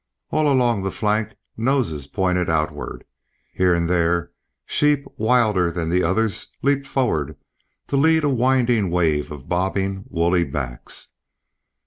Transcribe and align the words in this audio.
All 0.31 0.51
along 0.51 0.81
the 0.81 0.89
flank 0.89 1.35
noses 1.55 2.07
pointed 2.07 2.49
outward; 2.49 3.03
here 3.53 3.75
and 3.75 3.87
there 3.87 4.31
sheep 4.65 5.05
wilder 5.15 5.69
than 5.71 5.91
the 5.91 6.01
others 6.01 6.47
leaped 6.63 6.87
forward 6.87 7.35
to 7.85 7.97
lead 7.97 8.23
a 8.23 8.29
widening 8.29 8.89
wave 8.89 9.29
of 9.31 9.47
bobbing 9.47 10.05
woolly 10.09 10.43
backs. 10.43 11.09